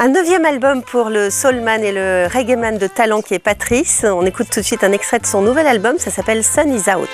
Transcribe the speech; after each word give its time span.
Un 0.00 0.10
neuvième 0.10 0.44
album 0.44 0.82
pour 0.84 1.08
le 1.08 1.28
soulman 1.28 1.82
et 1.82 1.90
le 1.90 2.28
reggaeman 2.32 2.78
de 2.78 2.86
talent 2.86 3.20
qui 3.20 3.34
est 3.34 3.40
Patrice. 3.40 4.06
On 4.08 4.24
écoute 4.24 4.46
tout 4.48 4.60
de 4.60 4.64
suite 4.64 4.84
un 4.84 4.92
extrait 4.92 5.18
de 5.18 5.26
son 5.26 5.42
nouvel 5.42 5.66
album, 5.66 5.98
ça 5.98 6.12
s'appelle 6.12 6.44
Sun 6.44 6.72
Is 6.72 6.88
Out. 6.88 7.08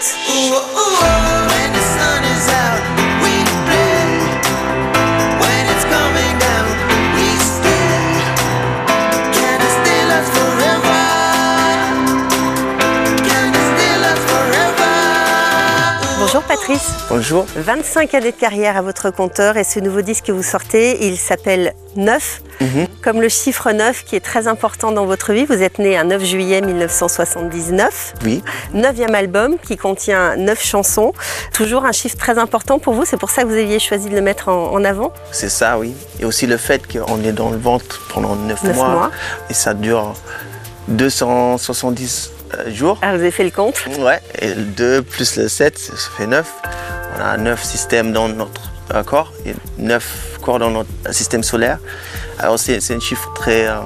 Patrice. 16.66 16.94
Bonjour. 17.10 17.44
25 17.56 18.14
années 18.14 18.32
de 18.32 18.36
carrière 18.36 18.78
à 18.78 18.80
votre 18.82 19.10
compteur 19.10 19.58
et 19.58 19.64
ce 19.64 19.80
nouveau 19.80 20.00
disque 20.00 20.24
que 20.26 20.32
vous 20.32 20.42
sortez, 20.42 21.06
il 21.06 21.18
s'appelle 21.18 21.74
9, 21.96 22.40
Mhm. 22.62 22.86
comme 23.02 23.20
le 23.20 23.28
chiffre 23.28 23.70
9 23.72 24.02
qui 24.04 24.16
est 24.16 24.24
très 24.24 24.48
important 24.48 24.90
dans 24.90 25.04
votre 25.04 25.34
vie. 25.34 25.44
Vous 25.44 25.60
êtes 25.62 25.78
né 25.78 25.98
un 25.98 26.04
9 26.04 26.24
juillet 26.24 26.62
1979. 26.62 28.14
Oui, 28.24 28.42
Neuvième 28.72 29.14
album 29.14 29.56
qui 29.62 29.76
contient 29.76 30.36
9 30.36 30.62
chansons. 30.64 31.12
Toujours 31.52 31.84
un 31.84 31.92
chiffre 31.92 32.16
très 32.16 32.38
important 32.38 32.78
pour 32.78 32.94
vous, 32.94 33.04
c'est 33.04 33.18
pour 33.18 33.28
ça 33.30 33.42
que 33.42 33.48
vous 33.48 33.54
aviez 33.58 33.78
choisi 33.78 34.08
de 34.08 34.14
le 34.14 34.22
mettre 34.22 34.48
en, 34.48 34.72
en 34.72 34.84
avant. 34.84 35.12
c'est 35.32 35.50
ça, 35.50 35.78
oui. 35.78 35.92
Et 36.18 36.24
aussi 36.24 36.46
le 36.46 36.56
fait 36.56 36.82
qu'on 36.90 37.22
est 37.24 37.32
dans 37.32 37.50
le 37.50 37.58
ventre 37.58 38.00
pendant 38.08 38.36
9 38.36 38.62
Neuf 38.64 38.76
mois, 38.76 38.88
mois. 38.88 39.10
et 39.50 39.54
ça 39.54 39.74
dure 39.74 40.14
270 40.88 42.30
euh, 42.30 42.33
jours. 42.68 42.98
Ah, 43.02 43.10
vous 43.14 43.20
avez 43.20 43.30
fait 43.30 43.44
le 43.44 43.50
compte 43.50 43.84
Ouais, 43.98 44.20
et 44.40 44.48
le 44.48 44.62
2 44.62 45.02
plus 45.02 45.36
le 45.36 45.48
7, 45.48 45.78
ça 45.78 45.92
fait 46.16 46.26
9. 46.26 46.46
On 47.18 47.22
a 47.22 47.36
9 47.36 47.62
systèmes 47.62 48.12
dans 48.12 48.28
notre 48.28 48.70
euh, 48.94 49.02
corps 49.02 49.32
et 49.46 49.54
9 49.78 50.38
corps 50.42 50.58
dans 50.58 50.70
notre 50.70 50.90
euh, 51.08 51.12
système 51.12 51.42
solaire. 51.42 51.78
Alors 52.38 52.58
c'est 52.58 52.78
un 52.90 53.00
chiffre 53.00 53.32
très 53.34 53.66
euh, 53.66 53.76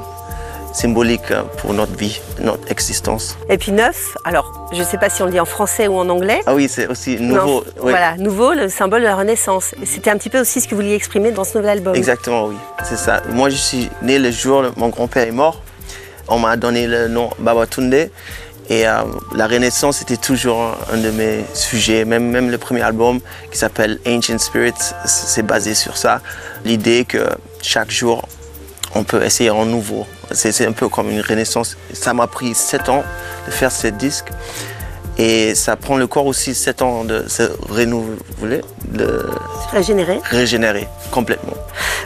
symbolique 0.72 1.30
euh, 1.30 1.42
pour 1.58 1.74
notre 1.74 1.96
vie, 1.96 2.20
notre 2.40 2.70
existence. 2.70 3.36
Et 3.48 3.58
puis 3.58 3.72
9, 3.72 4.16
alors 4.24 4.68
je 4.72 4.80
ne 4.80 4.84
sais 4.84 4.98
pas 4.98 5.08
si 5.10 5.22
on 5.22 5.26
le 5.26 5.32
dit 5.32 5.40
en 5.40 5.44
français 5.44 5.88
ou 5.88 5.98
en 5.98 6.08
anglais. 6.08 6.40
Ah 6.46 6.54
oui, 6.54 6.68
c'est 6.68 6.86
aussi 6.86 7.18
nouveau. 7.20 7.60
Non, 7.60 7.64
oui. 7.82 7.90
Voilà, 7.90 8.16
nouveau, 8.16 8.52
le 8.52 8.68
symbole 8.68 9.00
de 9.00 9.06
la 9.06 9.16
Renaissance. 9.16 9.74
C'était 9.84 10.10
un 10.10 10.16
petit 10.18 10.30
peu 10.30 10.40
aussi 10.40 10.60
ce 10.60 10.66
que 10.66 10.74
vous 10.74 10.82
vouliez 10.82 10.94
exprimer 10.94 11.30
dans 11.32 11.44
ce 11.44 11.58
nouvel 11.58 11.78
album. 11.78 11.94
Exactement, 11.94 12.46
oui, 12.46 12.56
c'est 12.84 12.98
ça. 12.98 13.22
Moi, 13.30 13.50
je 13.50 13.56
suis 13.56 13.90
né 14.02 14.18
le 14.18 14.30
jour 14.30 14.64
où 14.64 14.80
mon 14.80 14.88
grand-père 14.88 15.26
est 15.26 15.32
mort. 15.32 15.62
On 16.28 16.38
m'a 16.38 16.56
donné 16.56 16.86
le 16.86 17.08
nom 17.08 17.30
Babatunde. 17.38 18.10
Et 18.70 18.86
euh, 18.86 19.02
la 19.34 19.46
Renaissance 19.46 20.02
était 20.02 20.16
toujours 20.18 20.60
un, 20.62 20.76
un 20.94 20.98
de 20.98 21.10
mes 21.10 21.44
sujets. 21.54 22.04
Même, 22.04 22.28
même 22.30 22.50
le 22.50 22.58
premier 22.58 22.82
album 22.82 23.20
qui 23.50 23.58
s'appelle 23.58 23.98
Ancient 24.06 24.38
Spirits, 24.38 24.72
c'est 25.06 25.42
basé 25.42 25.74
sur 25.74 25.96
ça. 25.96 26.20
L'idée 26.64 27.04
que 27.06 27.26
chaque 27.62 27.90
jour, 27.90 28.28
on 28.94 29.04
peut 29.04 29.22
essayer 29.24 29.50
en 29.50 29.64
nouveau. 29.64 30.06
C'est 30.32 30.66
un 30.66 30.72
peu 30.72 30.88
comme 30.88 31.10
une 31.10 31.20
renaissance. 31.22 31.76
Ça 31.92 32.12
m'a 32.12 32.26
pris 32.26 32.54
sept 32.54 32.88
ans 32.88 33.04
de 33.46 33.50
faire 33.50 33.72
ce 33.72 33.86
disque. 33.86 34.28
Et 35.16 35.56
ça 35.56 35.74
prend 35.74 35.96
le 35.96 36.06
corps 36.06 36.26
aussi 36.26 36.54
sept 36.54 36.80
ans 36.80 37.02
de 37.04 37.26
se 37.26 37.42
renouveler, 37.68 38.60
de 38.86 39.26
Régénéré. 39.72 40.20
régénérer 40.30 40.86
complètement. 41.10 41.54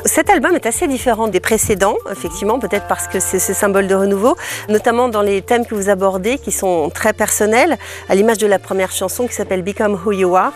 Cet 0.04 0.30
album 0.30 0.56
est 0.56 0.66
assez 0.66 0.88
différent 0.88 1.28
des 1.28 1.38
précédents, 1.38 1.94
effectivement, 2.10 2.58
peut-être 2.58 2.88
parce 2.88 3.06
que 3.06 3.20
c'est 3.20 3.38
ce 3.38 3.52
symbole 3.52 3.86
de 3.86 3.94
renouveau, 3.94 4.36
notamment 4.68 5.08
dans 5.08 5.22
les 5.22 5.42
thèmes 5.42 5.64
que 5.64 5.76
vous 5.76 5.88
abordez 5.88 6.38
qui 6.38 6.50
sont 6.50 6.90
très 6.90 7.12
personnels, 7.12 7.78
à 8.08 8.14
l'image 8.16 8.38
de 8.38 8.48
la 8.48 8.58
première 8.58 8.90
chanson 8.90 9.28
qui 9.28 9.34
s'appelle 9.34 9.62
Become 9.62 9.98
Who 10.04 10.12
You 10.12 10.34
Are. 10.34 10.52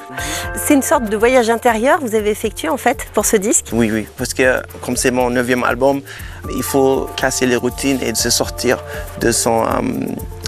C'est 0.57 0.75
une 0.75 0.83
sorte 0.83 1.05
de 1.05 1.17
voyage 1.17 1.49
intérieur 1.49 2.01
que 2.01 2.05
vous 2.05 2.17
avez 2.17 2.31
effectué 2.31 2.69
en 2.69 2.77
fait 2.77 3.07
pour 3.15 3.25
ce 3.25 3.37
disque? 3.37 3.67
Oui, 3.73 3.91
oui, 3.93 4.07
parce 4.19 4.35
que 4.35 4.61
comme 4.83 4.97
c'est 4.97 5.13
mon 5.13 5.31
neuvième 5.31 5.63
album, 5.63 6.01
il 6.57 6.65
faut 6.65 7.09
casser 7.17 7.47
les 7.47 7.57
routines 7.57 8.01
et 8.03 8.15
se 8.17 8.31
sortir 8.31 8.83
de 9.21 9.31
son 9.31 9.65
euh, 9.65 9.69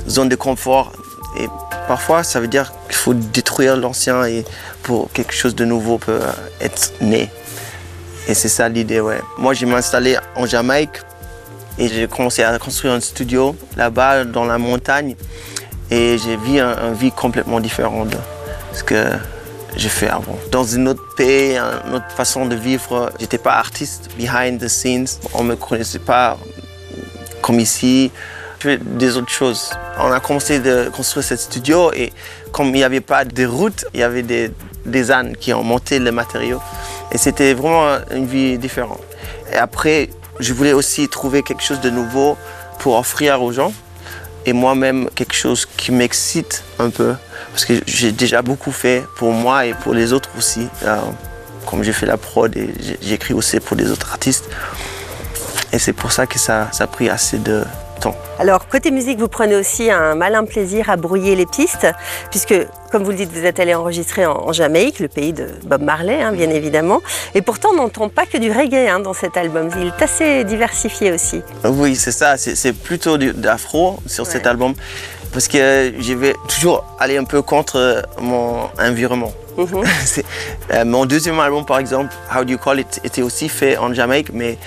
zone 0.09 0.29
de 0.29 0.37
confort. 0.37 0.93
Et 1.39 1.47
parfois, 1.87 2.25
ça 2.25 2.41
veut 2.41 2.49
dire 2.49 2.73
qu'il 2.87 2.97
faut 2.97 3.15
détruire 3.15 3.77
l'ancien 3.77 4.25
et 4.25 4.45
pour 4.83 5.13
quelque 5.13 5.33
chose 5.33 5.55
de 5.55 5.65
nouveau 5.65 5.99
peut 5.99 6.21
être 6.61 6.93
né. 7.01 7.31
Et 8.29 8.35
c'est 8.35 8.49
ça 8.49 8.69
l'idée, 8.69 9.01
ouais. 9.01 9.21
Moi, 9.39 9.55
j'ai 9.55 9.65
m'installé 9.65 10.19
en 10.37 10.45
Jamaïque 10.45 11.01
et 11.79 11.89
j'ai 11.89 12.07
commencé 12.07 12.43
à 12.43 12.59
construire 12.59 12.93
un 12.93 13.01
studio 13.01 13.57
là-bas 13.75 14.25
dans 14.25 14.45
la 14.45 14.59
montagne. 14.59 15.17
Et 15.91 16.19
j'ai 16.19 16.37
vu 16.37 16.61
un, 16.61 16.77
un 16.77 16.93
vie 16.93 17.11
complètement 17.11 17.59
différente 17.59 18.11
de 18.11 18.19
ce 18.75 18.85
que 18.85 19.03
j'ai 19.77 19.89
fait 19.89 20.09
avant. 20.09 20.39
Dans 20.51 20.65
une 20.65 20.89
autre 20.89 21.03
pays, 21.17 21.57
une 21.57 21.95
autre 21.95 22.11
façon 22.15 22.45
de 22.45 22.55
vivre. 22.55 23.11
J'étais 23.19 23.39
pas 23.39 23.55
artiste 23.55 24.11
behind 24.19 24.61
the 24.61 24.69
scenes. 24.69 25.09
On 25.33 25.43
me 25.43 25.57
connaissait 25.57 25.99
pas 25.99 26.37
comme 27.41 27.61
ici. 27.61 28.11
Je 28.59 28.71
fais 28.71 28.77
des 28.77 29.17
autres 29.17 29.31
choses. 29.31 29.71
On 29.99 30.13
a 30.13 30.21
commencé 30.21 30.59
de 30.59 30.91
construire 30.95 31.25
ce 31.25 31.37
studio 31.37 31.93
et 31.95 32.13
comme 32.53 32.67
il 32.69 32.73
n'y 32.73 32.85
avait 32.85 33.01
pas 33.01 33.25
de 33.25 33.47
route, 33.47 33.87
il 33.95 34.01
y 34.01 34.03
avait 34.03 34.23
des, 34.23 34.51
des 34.85 35.11
ânes 35.11 35.37
qui 35.37 35.55
ont 35.55 35.63
monté 35.63 35.99
le 35.99 36.13
matériau. 36.13 36.61
Et 37.13 37.19
c'était 37.19 37.55
vraiment 37.55 37.99
une 38.11 38.27
vie 38.27 38.59
différente. 38.59 39.01
Et 39.53 39.57
après, 39.57 40.11
je 40.41 40.53
voulais 40.53 40.73
aussi 40.73 41.09
trouver 41.09 41.43
quelque 41.43 41.63
chose 41.63 41.81
de 41.81 41.91
nouveau 41.91 42.37
pour 42.79 42.97
offrir 42.97 43.43
aux 43.43 43.53
gens 43.53 43.73
et 44.47 44.53
moi-même 44.53 45.09
quelque 45.15 45.35
chose 45.35 45.67
qui 45.77 45.91
m'excite 45.93 46.63
un 46.79 46.91
peu 46.91 47.15
parce 47.51 47.65
que 47.65 47.75
j'ai 47.87 48.13
déjà 48.13 48.43
beaucoup 48.43 48.73
fait 48.73 49.05
pour 49.17 49.33
moi 49.33 49.67
et 49.67 49.75
pour 49.75 49.95
les 49.95 50.13
autres 50.13 50.31
aussi. 50.39 50.69
Euh, 50.85 50.99
comme 51.69 51.83
j'ai 51.83 51.93
fait 51.93 52.07
la 52.07 52.17
prod 52.17 52.57
et 52.57 52.71
j'écris 53.03 53.35
aussi 53.35 53.61
pour 53.61 53.77
des 53.77 53.91
autres 53.91 54.11
artistes. 54.11 54.49
Et 55.73 55.79
c'est 55.79 55.93
pour 55.93 56.13
ça 56.13 56.27
que 56.27 56.39
ça, 56.39 56.69
ça 56.73 56.85
a 56.85 56.87
pris 56.87 57.11
assez 57.11 57.37
de 57.39 57.63
temps. 57.99 58.17
Alors, 58.39 58.69
côté 58.69 58.91
musique, 58.91 59.19
vous 59.19 59.29
prenez 59.29 59.57
aussi 59.57 59.91
un 59.91 60.15
malin 60.15 60.45
plaisir 60.45 60.91
à 60.91 60.97
brouiller 60.97 61.35
les 61.37 61.47
pistes, 61.47 61.87
puisque, 62.31 62.55
comme 62.91 63.05
vous 63.05 63.11
le 63.11 63.17
dites, 63.17 63.33
vous 63.33 63.45
êtes 63.45 63.61
allé 63.61 63.75
enregistrer 63.75 64.27
en, 64.27 64.33
en 64.33 64.53
Jamaïque, 64.53 65.01
le 65.01 65.09
pays 65.09 65.33
de 65.33 65.49
Bob 65.65 65.83
Marley, 65.83 66.23
hein, 66.23 66.33
bien 66.33 66.51
évidemment. 66.51 67.01
Et 67.35 67.43
pourtant, 67.43 67.71
on 67.73 67.77
n'entend 67.77 68.09
pas 68.09 68.27
que 68.27 68.39
du 68.39 68.51
reggae 68.51 68.89
hein, 68.89 69.01
dans 69.01 69.15
cet 69.15 69.37
album. 69.37 69.71
Il 69.81 69.89
est 69.89 70.03
assez 70.03 70.45
diversifié 70.45 71.13
aussi. 71.13 71.43
Oui, 71.65 71.97
c'est 71.97 72.13
ça. 72.13 72.37
C'est 72.37 72.73
plutôt 72.73 73.19
d'afro 73.19 73.99
sur 74.07 74.27
cet 74.27 74.47
album. 74.47 74.75
Parce 75.33 75.47
que 75.47 75.93
je 75.99 76.15
vais 76.15 76.35
toujours 76.49 76.85
aller 76.99 77.19
un 77.19 77.25
peu 77.25 77.43
contre 77.43 78.03
mon 78.21 78.69
environnement. 78.79 79.33
Mhm. 79.57 79.85
Euh, 80.71 80.85
mon 80.85 81.07
deuxième 81.07 81.41
album, 81.41 81.65
par 81.65 81.79
exemple, 81.79 82.13
How 82.31 82.45
Do 82.45 82.53
You 82.53 82.59
Call 82.59 82.81
It, 82.81 83.01
était 83.03 83.23
aussi 83.23 83.49
fait 83.49 83.79
en 83.79 83.95
Jamaïque, 83.95 84.31
mais 84.35 84.59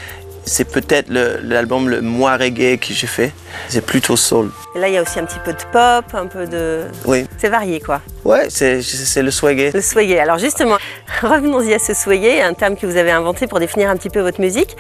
c'est 0.46 0.66
peut-être 0.66 1.08
l'album 1.10 1.88
le, 1.90 2.02
moins 2.02 2.36
reggae 2.38 2.78
que 2.80 2.94
j'ai 2.94 3.08
fait. 3.08 3.32
C'est 3.70 3.86
plutôt 3.86 4.16
soul. 4.18 4.50
Et 4.76 4.80
là, 4.80 4.88
il 4.88 4.94
y 4.94 4.98
a 4.98 5.02
aussi 5.02 5.20
un 5.20 5.26
petit 5.26 5.40
peu 5.46 5.54
de 5.54 5.64
pop, 5.72 6.06
un 6.14 6.28
peu 6.28 6.48
de. 6.48 6.82
Oui, 7.06 7.28
C'est 7.38 7.50
varié, 7.50 7.80
quoi. 7.80 8.02
ouais, 8.26 8.48
c'est 8.50 8.82
le 9.22 9.32
swagger. 9.32 9.72
Le 9.74 9.82
swagger. 9.82 10.20
Alors, 10.20 10.38
justement, 10.40 10.78
revenons-y 11.22 11.74
à 11.74 11.80
ce 11.80 11.94
swagger, 11.94 12.42
un 12.42 12.54
terme 12.54 12.76
que 12.76 12.86
vous 12.86 12.98
avez 12.98 13.12
inventé 13.12 13.48
pour 13.48 13.60
définir 13.60 13.90
un 13.90 13.98
petit 13.98 14.10
peu 14.10 14.22
votre 14.22 14.42
musique. 14.42 14.76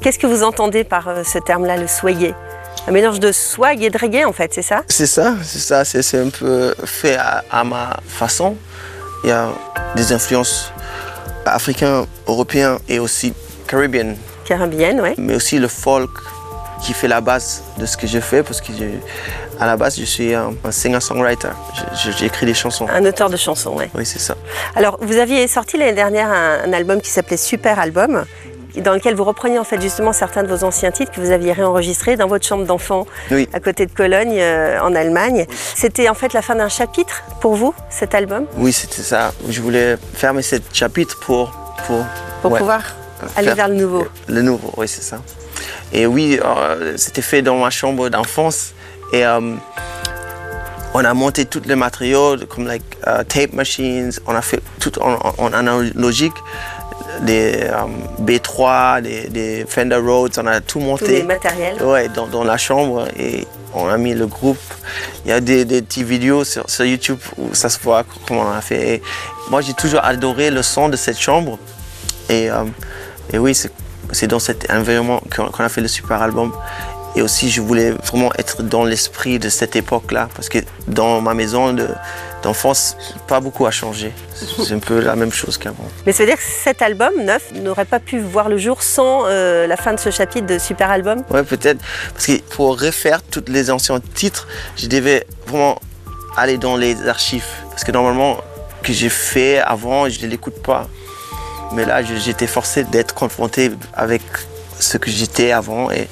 Qu'est-ce 0.00 0.18
que 0.18 0.26
vous 0.26 0.42
entendez 0.42 0.84
par 0.84 1.08
euh, 1.08 1.22
ce 1.24 1.38
terme-là, 1.38 1.76
le 1.76 1.86
swagger? 1.86 2.34
Un 2.86 2.92
mélange 2.92 3.20
de 3.20 3.32
swag 3.32 3.82
et 3.82 3.90
de 3.90 3.98
reggae, 3.98 4.24
en 4.24 4.32
fait, 4.32 4.54
c'est 4.54 4.62
ça? 4.62 4.82
C'est 4.88 5.06
ça, 5.06 5.34
c'est 5.42 5.58
ça, 5.58 5.84
c'est 5.84 6.02
c'est 6.02 6.18
un 6.18 6.30
peu 6.30 6.74
fait 6.84 7.16
à, 7.16 7.44
à 7.50 7.64
ma 7.64 7.96
façon. 8.06 8.56
Il 9.24 9.28
y 9.28 9.32
a 9.32 9.48
des 9.96 10.12
influences 10.12 10.72
africaines, 11.44 12.04
européennes 12.26 12.78
et 12.88 12.98
aussi 12.98 13.34
caribéennes, 13.66 14.16
Caribéenne, 14.60 15.00
ouais. 15.00 15.14
mais 15.16 15.36
aussi 15.36 15.58
le 15.60 15.68
folk 15.68 16.10
qui 16.82 16.92
fait 16.92 17.06
la 17.06 17.20
base 17.20 17.62
de 17.78 17.86
ce 17.86 17.96
que 17.96 18.08
je 18.08 18.18
fais 18.18 18.42
parce 18.42 18.60
que 18.60 18.72
je- 18.72 19.62
à 19.62 19.66
la 19.66 19.76
base 19.76 19.96
je 19.96 20.04
suis 20.04 20.34
un, 20.34 20.50
un 20.64 20.72
singer-songwriter. 20.72 21.50
J'écris 22.18 22.46
des 22.46 22.54
chansons. 22.54 22.86
Un 22.92 23.04
auteur 23.04 23.30
de 23.30 23.36
chansons, 23.36 23.74
ouais. 23.76 23.90
Oui, 23.94 24.04
c'est 24.04 24.18
ça. 24.18 24.34
Alors, 24.74 24.98
vous 25.00 25.18
aviez 25.18 25.46
sorti 25.46 25.76
l'année 25.76 25.92
dernière 25.92 26.28
un, 26.32 26.68
un 26.68 26.72
album 26.72 27.00
qui 27.00 27.10
s'appelait 27.10 27.36
Super 27.36 27.78
Album, 27.78 28.24
dans 28.78 28.92
lequel 28.94 29.14
vous 29.14 29.24
repreniez 29.24 29.58
en 29.60 29.64
fait 29.64 29.80
justement 29.80 30.12
certains 30.12 30.42
de 30.42 30.48
vos 30.52 30.64
anciens 30.64 30.90
titres 30.90 31.12
que 31.12 31.20
vous 31.20 31.30
aviez 31.30 31.52
réenregistrés 31.52 32.16
dans 32.16 32.26
votre 32.28 32.44
chambre 32.46 32.64
d'enfant 32.64 33.06
Oui. 33.30 33.48
à 33.52 33.60
côté 33.60 33.84
de 33.86 33.92
Cologne, 33.92 34.36
euh, 34.40 34.80
en 34.80 34.94
Allemagne. 34.96 35.46
C'était 35.76 36.08
en 36.08 36.14
fait 36.14 36.32
la 36.32 36.42
fin 36.42 36.56
d'un 36.56 36.68
chapitre 36.68 37.22
pour 37.40 37.54
vous, 37.54 37.72
cet 37.90 38.14
album, 38.16 38.46
Oui, 38.56 38.72
c'était 38.72 39.02
ça. 39.02 39.32
Je 39.48 39.60
voulais 39.60 39.96
fermer 40.14 40.42
ce 40.42 40.56
chapitre 40.72 41.20
pour, 41.20 41.50
pour, 41.86 42.04
pour 42.42 42.52
ouais, 42.52 42.58
pouvoir 42.60 42.82
aller 43.36 43.46
faire 43.48 43.56
vers 43.56 43.68
le 43.68 43.74
nouveau. 43.74 44.06
Le 44.28 44.42
nouveau, 44.42 44.72
oui, 44.76 44.88
c'est 44.88 45.02
ça. 45.02 45.20
Et 45.92 46.06
oui, 46.06 46.38
euh, 46.44 46.94
c'était 46.96 47.22
fait 47.22 47.42
dans 47.42 47.58
ma 47.58 47.70
chambre 47.70 48.08
d'enfance. 48.08 48.72
Et 49.12 49.24
euh, 49.26 49.54
on 50.94 51.04
a 51.04 51.14
monté 51.14 51.44
tous 51.46 51.62
les 51.66 51.76
matériaux, 51.76 52.36
comme 52.48 52.66
like, 52.66 52.82
euh, 53.06 53.22
tape 53.24 53.52
machines. 53.52 54.12
On 54.26 54.34
a 54.34 54.42
fait 54.42 54.60
tout 54.78 54.92
en, 55.00 55.52
analogique. 55.52 56.34
Des 57.22 57.64
euh, 57.64 57.84
B3, 58.22 59.02
des, 59.02 59.28
des 59.28 59.66
Fender 59.68 59.96
Rhodes, 59.96 60.32
on 60.38 60.46
a 60.46 60.60
tout 60.60 60.78
Tous 60.78 60.84
monté. 60.84 61.06
les 61.18 61.22
matériels. 61.24 61.82
Ouais, 61.82 62.08
dans, 62.08 62.26
dans 62.26 62.44
la 62.44 62.56
chambre 62.56 63.08
et 63.18 63.46
on 63.74 63.88
a 63.88 63.98
mis 63.98 64.14
le 64.14 64.26
groupe. 64.26 64.58
Il 65.24 65.30
y 65.30 65.32
a 65.32 65.40
des, 65.40 65.64
des 65.64 65.82
petites 65.82 66.06
vidéos 66.06 66.44
sur, 66.44 66.68
sur 66.70 66.84
YouTube 66.84 67.18
où 67.36 67.52
ça 67.52 67.68
se 67.68 67.78
voit 67.80 68.04
comment 68.26 68.42
on 68.42 68.52
a 68.52 68.60
fait. 68.62 68.94
Et 68.94 69.02
moi, 69.50 69.60
j'ai 69.60 69.74
toujours 69.74 70.02
adoré 70.02 70.50
le 70.50 70.62
son 70.62 70.88
de 70.88 70.96
cette 70.96 71.18
chambre. 71.18 71.58
Et, 72.30 72.48
et 73.32 73.38
oui, 73.38 73.54
c'est 73.54 74.26
dans 74.26 74.38
cet 74.38 74.70
environnement 74.70 75.20
qu'on 75.34 75.64
a 75.64 75.68
fait 75.68 75.80
le 75.80 75.88
super 75.88 76.20
album. 76.22 76.52
Et 77.16 77.22
aussi, 77.22 77.50
je 77.50 77.60
voulais 77.60 77.90
vraiment 77.90 78.30
être 78.38 78.62
dans 78.62 78.84
l'esprit 78.84 79.40
de 79.40 79.48
cette 79.48 79.74
époque-là, 79.74 80.28
parce 80.36 80.48
que 80.48 80.60
dans 80.86 81.20
ma 81.20 81.34
maison 81.34 81.76
d'enfance, 82.44 82.96
pas 83.26 83.40
beaucoup 83.40 83.66
a 83.66 83.72
changé. 83.72 84.12
C'est 84.32 84.74
un 84.74 84.78
peu 84.78 85.00
la 85.00 85.16
même 85.16 85.32
chose 85.32 85.58
qu'avant. 85.58 85.88
Mais 86.06 86.12
ça 86.12 86.22
veut 86.22 86.28
dire 86.28 86.36
que 86.36 86.42
cet 86.44 86.82
album 86.82 87.12
neuf 87.24 87.50
n'aurait 87.52 87.84
pas 87.84 87.98
pu 87.98 88.20
voir 88.20 88.48
le 88.48 88.58
jour 88.58 88.84
sans 88.84 89.24
euh, 89.26 89.66
la 89.66 89.76
fin 89.76 89.92
de 89.92 89.98
ce 89.98 90.10
chapitre 90.10 90.46
de 90.46 90.58
Super 90.58 90.88
Album? 90.88 91.24
Ouais, 91.30 91.42
peut-être. 91.42 91.80
Parce 92.12 92.26
que 92.26 92.40
pour 92.50 92.80
refaire 92.80 93.22
tous 93.22 93.44
les 93.48 93.72
anciens 93.72 93.98
titres, 94.14 94.46
je 94.76 94.86
devais 94.86 95.26
vraiment 95.48 95.80
aller 96.36 96.58
dans 96.58 96.76
les 96.76 97.08
archives. 97.08 97.42
Parce 97.70 97.82
que 97.82 97.90
normalement, 97.90 98.36
que 98.84 98.92
j'ai 98.92 99.08
fait 99.08 99.58
avant, 99.58 100.08
je 100.08 100.24
ne 100.24 100.30
l'écoute 100.30 100.62
pas. 100.62 100.86
Mais 101.72 101.84
là, 101.84 102.02
j'étais 102.02 102.46
forcé 102.46 102.84
d'être 102.84 103.14
confronté 103.14 103.72
avec 103.94 104.22
ce 104.78 104.98
que 104.98 105.10
j'étais 105.10 105.52
avant. 105.52 105.90
Et 105.90 106.08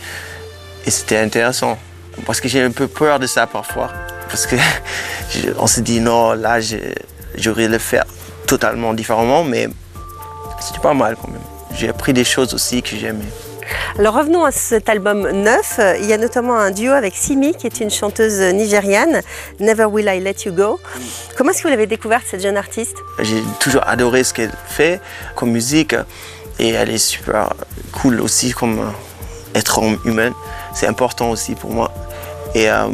c'était 0.86 1.18
intéressant. 1.18 1.78
Parce 2.26 2.40
que 2.40 2.48
j'ai 2.48 2.62
un 2.62 2.70
peu 2.70 2.88
peur 2.88 3.18
de 3.18 3.26
ça 3.26 3.46
parfois. 3.46 3.90
Parce 4.28 4.46
qu'on 4.46 5.66
se 5.66 5.80
dit 5.80 6.00
non, 6.00 6.32
là, 6.32 6.58
j'aurais 7.36 7.68
le 7.68 7.78
faire 7.78 8.04
totalement 8.46 8.94
différemment, 8.94 9.44
mais 9.44 9.68
c'était 10.60 10.80
pas 10.80 10.94
mal 10.94 11.16
quand 11.20 11.28
même. 11.28 11.42
J'ai 11.74 11.88
appris 11.88 12.12
des 12.12 12.24
choses 12.24 12.54
aussi 12.54 12.82
que 12.82 12.96
j'aimais. 12.96 13.28
Alors 13.98 14.14
revenons 14.14 14.44
à 14.44 14.50
cet 14.50 14.88
album 14.88 15.28
neuf. 15.30 15.80
Il 16.00 16.06
y 16.06 16.12
a 16.12 16.18
notamment 16.18 16.56
un 16.56 16.70
duo 16.70 16.92
avec 16.92 17.14
Simi, 17.14 17.54
qui 17.54 17.66
est 17.66 17.80
une 17.80 17.90
chanteuse 17.90 18.40
nigériane, 18.54 19.22
Never 19.60 19.84
Will 19.84 20.06
I 20.08 20.20
Let 20.20 20.36
You 20.46 20.52
Go. 20.52 20.80
Comment 21.36 21.50
est-ce 21.50 21.58
que 21.58 21.64
vous 21.64 21.70
l'avez 21.70 21.86
découverte, 21.86 22.24
cette 22.30 22.42
jeune 22.42 22.56
artiste? 22.56 22.96
J'ai 23.20 23.42
toujours 23.60 23.86
adoré 23.86 24.24
ce 24.24 24.34
qu'elle 24.34 24.52
fait 24.66 25.00
comme 25.34 25.50
musique 25.50 25.94
et 26.58 26.70
elle 26.70 26.90
est 26.90 26.98
super 26.98 27.54
cool 27.92 28.20
aussi 28.20 28.52
comme 28.52 28.92
être 29.54 29.80
humain 30.04 30.32
c'est 30.78 30.86
important 30.86 31.30
aussi 31.30 31.54
pour 31.54 31.72
moi. 31.72 31.92
Et 32.54 32.70
euh, 32.70 32.86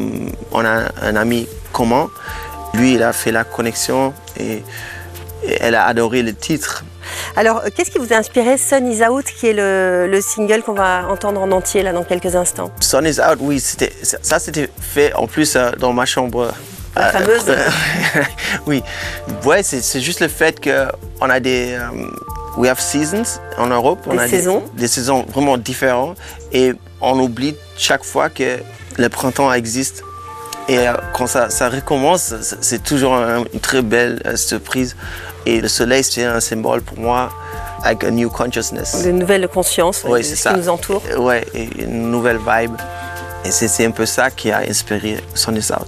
on 0.53 0.65
a 0.65 0.85
un 1.03 1.17
ami 1.17 1.47
commun. 1.73 2.09
Lui, 2.73 2.95
il 2.95 3.03
a 3.03 3.13
fait 3.13 3.31
la 3.31 3.45
connexion 3.45 4.15
et, 4.39 4.63
elle 5.61 5.75
a 5.75 5.87
adoré 5.87 6.23
le 6.23 6.35
titre. 6.35 6.85
Alors, 7.37 7.63
qu'est-ce 7.75 7.91
qui 7.91 7.99
vous 7.99 8.13
a 8.13 8.17
inspiré 8.17 8.57
Sun 8.57 8.91
is 8.91 9.05
Out, 9.05 9.27
qui 9.27 9.49
est 9.49 9.53
le, 9.53 10.21
single 10.21 10.63
qu'on 10.63 10.75
va 10.75 11.07
entendre 11.09 11.41
en 11.41 11.51
entier 11.51 11.83
là 11.83 11.93
dans 11.93 12.05
quelques 12.05 12.35
instants 12.35 12.71
Sun 12.81 13.07
is 13.07 13.21
Out, 13.21 13.39
oui, 13.41 13.61
ça 13.61 14.39
c'était 14.39 14.71
fait 14.81 15.13
en 15.15 15.27
plus 15.27 15.57
euh, 15.57 15.71
dans 15.79 15.93
ma 15.93 16.07
chambre. 16.07 16.53
La 16.97 17.11
fameuse 17.11 17.45
Oui, 18.67 18.83
ouais, 19.45 19.63
c'est 19.63 20.01
juste 20.01 20.21
le 20.21 20.29
fait 20.29 20.61
qu'on 20.63 21.29
a 21.29 21.41
des. 21.41 21.73
Euh, 21.73 22.07
we 22.57 22.71
have 22.71 22.81
seasons 22.81 23.41
en 23.59 23.67
Europe. 23.67 23.99
On 24.07 24.17
a 24.17 24.29
saisons. 24.29 24.63
Des, 24.75 24.83
des, 24.83 24.89
saisons 24.89 25.25
vraiment 25.33 25.59
différentes. 25.59 26.17
Et 26.53 26.73
on 27.01 27.19
oublie 27.19 27.57
chaque 27.77 28.05
fois 28.05 28.31
que 28.31 28.59
le 28.97 29.09
printemps 29.09 29.53
existe. 29.53 30.05
Et 30.69 30.79
euh, 30.79 30.95
quand 31.13 31.27
ça, 31.27 31.69
recommence, 31.69 32.35
c'est 32.61 32.83
toujours 32.83 33.15
une 33.15 33.61
très 33.61 33.83
belle 33.83 34.23
euh, 34.25 34.37
surprise. 34.37 34.97
Et 35.47 35.61
le 35.61 35.69
soleil, 35.69 36.03
c'est 36.05 36.25
un 36.25 36.41
symbole 36.41 36.83
pour 36.83 36.99
moi, 36.99 37.31
avec 37.83 38.05
a 38.05 38.11
new 38.11 38.31
consciousness. 38.31 39.05
Une 39.05 39.19
nouvelle 39.19 39.47
conscience 39.49 40.05
de 40.05 40.23
ce 40.23 40.49
qui 40.49 40.55
nous 40.55 40.69
entoure. 40.69 41.03
Oui, 41.19 41.37
une 41.79 42.11
nouvelle 42.11 42.39
vibe. 42.39 42.77
Et 43.45 43.51
c'est 43.51 43.85
un 43.85 43.91
peu 43.91 44.07
ça 44.07 44.31
qui 44.31 44.51
a 44.51 44.61
inspiré 44.61 45.19
Sonny 45.35 45.61
South. 45.61 45.87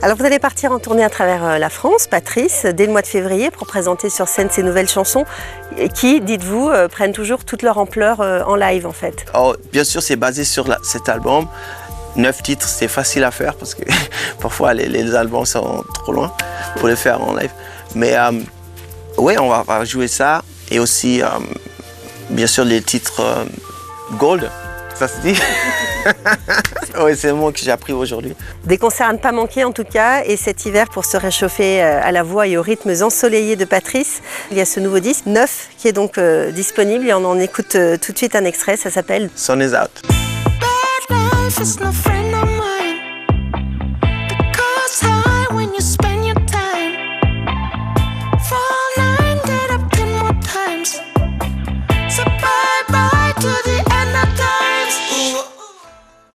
Alors 0.00 0.16
vous 0.16 0.24
allez 0.24 0.38
partir 0.38 0.72
en 0.72 0.78
tournée 0.78 1.04
à 1.04 1.10
travers 1.10 1.44
euh, 1.44 1.58
la 1.58 1.68
France, 1.68 2.06
Patrice, 2.06 2.64
dès 2.64 2.86
le 2.86 2.92
mois 2.92 3.02
de 3.02 3.06
février 3.06 3.50
pour 3.50 3.66
présenter 3.66 4.08
sur 4.08 4.26
scène 4.26 4.48
ces 4.50 4.62
nouvelles 4.62 4.88
chansons 4.88 5.26
qui, 5.94 6.22
dites-vous, 6.22 6.70
euh, 6.70 6.88
prennent 6.88 7.12
toujours 7.12 7.44
toute 7.44 7.60
leur 7.60 7.76
ampleur 7.76 8.22
euh, 8.22 8.40
en 8.46 8.56
live 8.56 8.86
en 8.86 8.92
fait. 8.92 9.26
Oh, 9.34 9.54
bien 9.70 9.84
sûr, 9.84 10.02
c'est 10.02 10.16
basé 10.16 10.44
sur 10.44 10.66
cet 10.82 11.10
album. 11.10 11.46
Neuf 12.16 12.42
titres, 12.42 12.66
c'est 12.66 12.88
facile 12.88 13.24
à 13.24 13.30
faire 13.30 13.54
parce 13.54 13.74
que 13.74 13.82
parfois 14.40 14.72
les, 14.72 15.14
albums 15.14 15.44
sont 15.44 15.84
trop 15.92 16.12
loin 16.12 16.32
pour 16.76 16.88
les 16.88 16.96
faire 16.96 17.20
en 17.20 17.34
live. 17.34 17.50
Mais 17.94 18.14
oui, 19.18 19.36
on 19.38 19.48
va, 19.48 19.84
jouer 19.84 20.08
ça 20.08 20.42
et 20.70 20.78
aussi, 20.78 21.22
bien 22.30 22.46
sûr, 22.46 22.64
les 22.64 22.82
titres 22.82 23.46
Gold. 24.18 24.50
Ça 24.94 25.08
se 25.08 25.20
dit 25.20 25.34
Oui, 27.00 27.16
c'est 27.16 27.28
le 27.28 27.34
mot 27.34 27.50
que 27.50 27.58
j'ai 27.58 27.70
appris 27.70 27.92
aujourd'hui. 27.92 28.34
Des 28.64 28.78
concerts 28.78 29.08
à 29.08 29.12
ne 29.12 29.18
pas 29.18 29.32
manquer 29.32 29.64
en 29.64 29.72
tout 29.72 29.84
cas. 29.84 30.22
Et 30.24 30.36
cet 30.36 30.64
hiver, 30.66 30.88
pour 30.88 31.04
se 31.04 31.16
réchauffer 31.16 31.82
euh, 31.82 32.00
à 32.02 32.12
la 32.12 32.22
voix 32.22 32.46
et 32.46 32.56
aux 32.56 32.62
rythmes 32.62 32.94
ensoleillés 33.02 33.56
de 33.56 33.64
Patrice, 33.64 34.22
il 34.50 34.56
y 34.56 34.60
a 34.60 34.64
ce 34.64 34.80
nouveau 34.80 35.00
disque, 35.00 35.26
neuf, 35.26 35.68
qui 35.78 35.88
est 35.88 35.92
donc 35.92 36.18
euh, 36.18 36.50
disponible. 36.52 37.08
Et 37.08 37.12
on 37.12 37.24
en 37.24 37.38
écoute 37.38 37.74
euh, 37.74 37.96
tout 38.00 38.12
de 38.12 38.18
suite 38.18 38.36
un 38.36 38.44
extrait. 38.44 38.76
Ça 38.76 38.90
s'appelle 38.90 39.30
Sun 39.34 39.60
is 39.60 39.74
out. 39.74 40.02